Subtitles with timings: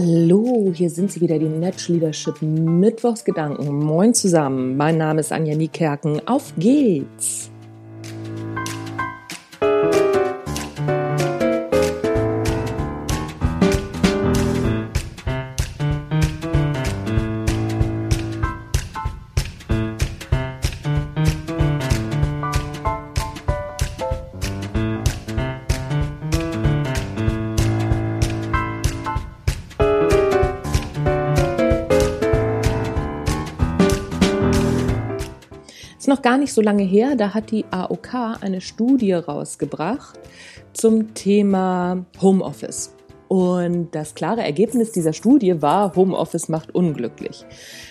[0.00, 3.80] Hallo, hier sind sie wieder, die Netsch Leadership Mittwochsgedanken.
[3.80, 6.20] Moin zusammen, mein Name ist Anja Niekerken.
[6.28, 7.50] Auf geht's!
[36.08, 40.18] Noch gar nicht so lange her, da hat die AOK eine Studie rausgebracht
[40.72, 42.94] zum Thema Homeoffice.
[43.28, 47.44] Und das klare Ergebnis dieser Studie war, Homeoffice macht unglücklich.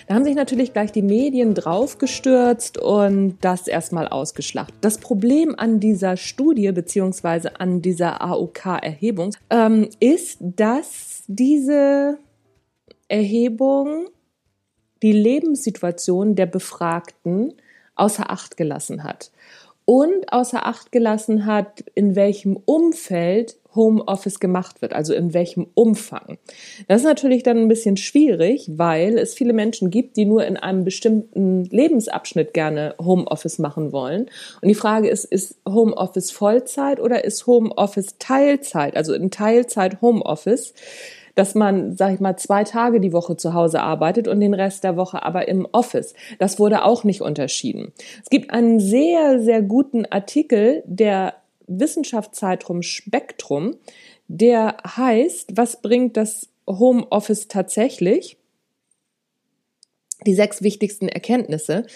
[0.08, 4.74] Da haben sich natürlich gleich die Medien draufgestürzt und das erstmal ausgeschlacht.
[4.80, 12.18] Das Problem an dieser Studie beziehungsweise an dieser AOK-Erhebung ähm, ist, dass diese
[13.06, 14.08] Erhebung
[15.04, 17.54] die Lebenssituation der Befragten
[17.98, 19.30] außer Acht gelassen hat.
[19.84, 26.36] Und außer Acht gelassen hat, in welchem Umfeld Homeoffice gemacht wird, also in welchem Umfang.
[26.88, 30.56] Das ist natürlich dann ein bisschen schwierig, weil es viele Menschen gibt, die nur in
[30.56, 34.28] einem bestimmten Lebensabschnitt gerne Homeoffice machen wollen.
[34.60, 40.74] Und die Frage ist, ist Homeoffice Vollzeit oder ist Homeoffice Teilzeit, also in Teilzeit Homeoffice?
[41.38, 44.82] Dass man, sag ich mal, zwei Tage die Woche zu Hause arbeitet und den Rest
[44.82, 46.14] der Woche aber im Office.
[46.40, 47.92] Das wurde auch nicht unterschieden.
[48.22, 51.34] Es gibt einen sehr, sehr guten Artikel der
[51.68, 53.76] Wissenschaftszeitung Spektrum,
[54.26, 58.36] der heißt, was bringt das Homeoffice tatsächlich?
[60.28, 61.86] Die sechs wichtigsten Erkenntnisse.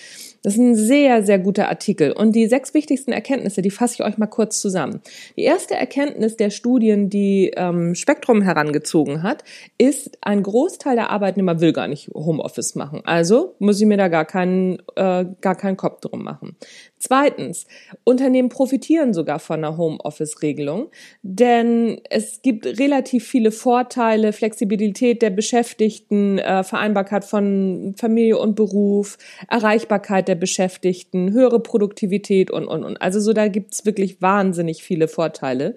[0.43, 2.13] Das ist ein sehr, sehr guter Artikel.
[2.13, 5.03] Und die sechs wichtigsten Erkenntnisse, die fasse ich euch mal kurz zusammen.
[5.37, 9.45] Die erste Erkenntnis der Studien, die ähm, Spektrum herangezogen hat,
[9.77, 13.03] ist, ein Großteil der Arbeitnehmer will gar nicht Homeoffice machen.
[13.05, 16.57] Also muss ich mir da gar keinen, äh, gar keinen Kopf drum machen.
[16.99, 17.67] Zweitens,
[18.05, 20.89] Unternehmen profitieren sogar von einer Homeoffice-Regelung,
[21.23, 29.19] denn es gibt relativ viele Vorteile, Flexibilität der Beschäftigten, äh, Vereinbarkeit von Familie und Beruf,
[29.49, 33.01] Erreichbarkeit der Beschäftigten, höhere Produktivität und, und, und.
[33.03, 35.75] Also so, da gibt's wirklich wahnsinnig viele Vorteile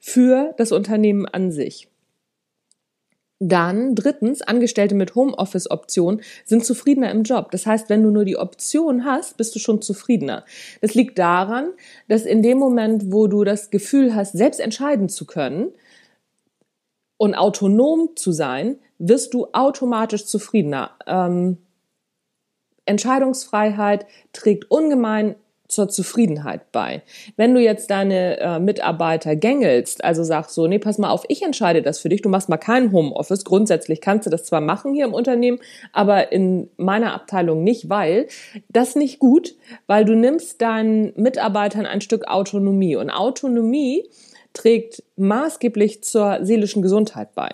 [0.00, 1.88] für das Unternehmen an sich.
[3.40, 7.50] Dann drittens, Angestellte mit Homeoffice-Option sind zufriedener im Job.
[7.50, 10.44] Das heißt, wenn du nur die Option hast, bist du schon zufriedener.
[10.80, 11.70] Das liegt daran,
[12.08, 15.72] dass in dem Moment, wo du das Gefühl hast, selbst entscheiden zu können
[17.18, 20.92] und autonom zu sein, wirst du automatisch zufriedener.
[21.06, 21.58] Ähm,
[22.86, 25.36] Entscheidungsfreiheit trägt ungemein
[25.74, 27.02] zur Zufriedenheit bei.
[27.36, 31.42] Wenn du jetzt deine äh, Mitarbeiter gängelst, also sagst so, nee, pass mal auf, ich
[31.42, 33.44] entscheide das für dich, du machst mal kein Homeoffice.
[33.44, 35.58] Grundsätzlich kannst du das zwar machen hier im Unternehmen,
[35.92, 38.28] aber in meiner Abteilung nicht, weil
[38.68, 39.56] das nicht gut,
[39.86, 44.08] weil du nimmst deinen Mitarbeitern ein Stück Autonomie und Autonomie
[44.52, 47.50] trägt maßgeblich zur seelischen Gesundheit bei.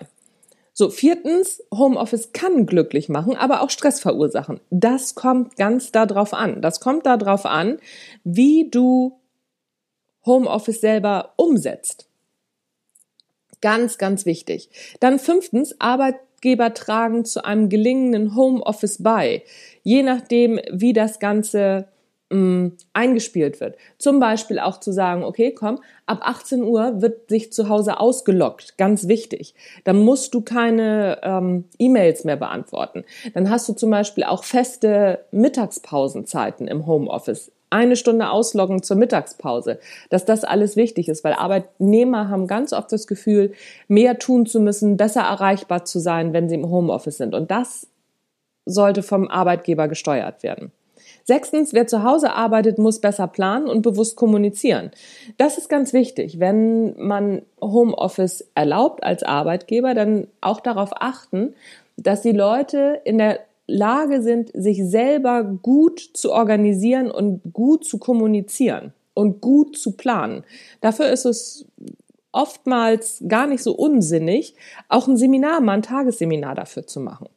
[0.81, 4.59] So, viertens, Homeoffice kann glücklich machen, aber auch Stress verursachen.
[4.71, 6.63] Das kommt ganz darauf an.
[6.63, 7.77] Das kommt darauf an,
[8.23, 9.19] wie du
[10.25, 12.07] Homeoffice selber umsetzt.
[13.61, 14.71] Ganz, ganz wichtig.
[14.99, 19.43] Dann fünftens, Arbeitgeber tragen zu einem gelingenden Homeoffice bei.
[19.83, 21.89] Je nachdem, wie das Ganze
[22.31, 23.75] mh, eingespielt wird.
[23.97, 28.77] Zum Beispiel auch zu sagen, okay, komm, ab 18 Uhr wird sich zu Hause ausgelockt,
[28.77, 29.53] ganz wichtig.
[29.83, 33.03] Dann musst du keine ähm, E-Mails mehr beantworten.
[33.33, 39.79] Dann hast du zum Beispiel auch feste Mittagspausenzeiten im Homeoffice eine Stunde ausloggen zur Mittagspause,
[40.09, 43.53] dass das alles wichtig ist, weil Arbeitnehmer haben ganz oft das Gefühl,
[43.87, 47.33] mehr tun zu müssen, besser erreichbar zu sein, wenn sie im Homeoffice sind.
[47.33, 47.87] Und das
[48.65, 50.73] sollte vom Arbeitgeber gesteuert werden.
[51.23, 54.91] Sechstens, wer zu Hause arbeitet, muss besser planen und bewusst kommunizieren.
[55.37, 56.39] Das ist ganz wichtig.
[56.39, 61.53] Wenn man Homeoffice erlaubt als Arbeitgeber, dann auch darauf achten,
[61.97, 67.97] dass die Leute in der Lage sind, sich selber gut zu organisieren und gut zu
[67.97, 70.43] kommunizieren und gut zu planen.
[70.81, 71.65] Dafür ist es
[72.31, 74.55] oftmals gar nicht so unsinnig,
[74.89, 77.27] auch ein Seminar, mal ein Tagesseminar dafür zu machen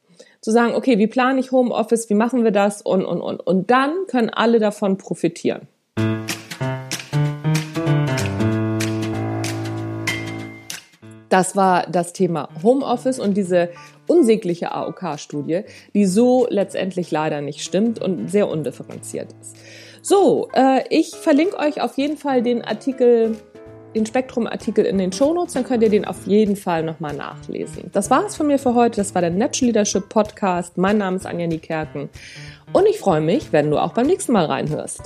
[0.45, 3.39] zu sagen, okay, wie plane ich Homeoffice, wie machen wir das und, und, und.
[3.39, 5.67] Und dann können alle davon profitieren.
[11.29, 13.69] Das war das Thema Homeoffice und diese
[14.05, 15.61] unsägliche AOK-Studie,
[15.95, 19.57] die so letztendlich leider nicht stimmt und sehr undifferenziert ist.
[20.03, 23.35] So, äh, ich verlinke euch auf jeden Fall den Artikel
[23.95, 27.89] den Spektrum-Artikel in den Shownotes, dann könnt ihr den auf jeden Fall nochmal nachlesen.
[27.93, 28.97] Das war es von mir für heute.
[28.97, 30.77] Das war der Natural Leadership Podcast.
[30.77, 32.09] Mein Name ist Anja Niekerken
[32.73, 35.01] und ich freue mich, wenn du auch beim nächsten Mal reinhörst.